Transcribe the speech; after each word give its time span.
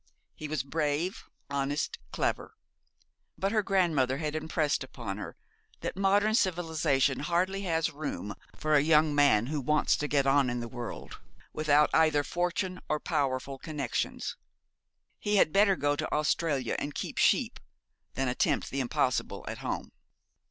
He 0.33 0.47
was 0.47 0.63
brave, 0.63 1.25
honest, 1.47 1.99
clever; 2.11 2.55
but 3.37 3.51
her 3.51 3.61
grandmother 3.61 4.17
had 4.17 4.33
impressed 4.35 4.83
upon 4.83 5.19
her 5.19 5.37
that 5.81 5.95
modern 5.95 6.33
civilisation 6.33 7.19
hardly 7.19 7.61
has 7.65 7.91
room 7.91 8.33
for 8.55 8.73
a 8.73 8.79
young 8.81 9.13
man 9.13 9.45
who 9.45 9.61
wants 9.61 9.95
to 9.97 10.07
get 10.07 10.25
on 10.25 10.49
in 10.49 10.59
the 10.59 10.67
world, 10.67 11.19
without 11.53 11.91
either 11.93 12.23
fortune 12.23 12.79
or 12.89 12.99
powerful 12.99 13.59
connexions. 13.59 14.37
He 15.19 15.35
had 15.35 15.53
better 15.53 15.75
go 15.75 15.95
to 15.95 16.11
Australia 16.11 16.75
and 16.79 16.95
keep 16.95 17.19
sheep, 17.19 17.59
than 18.15 18.27
attempt 18.27 18.71
the 18.71 18.79
impossible 18.79 19.45
at 19.47 19.59
home. 19.59 19.91